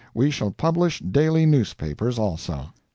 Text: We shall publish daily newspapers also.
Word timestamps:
We 0.15 0.31
shall 0.31 0.49
publish 0.49 0.97
daily 0.97 1.45
newspapers 1.45 2.17
also. 2.17 2.73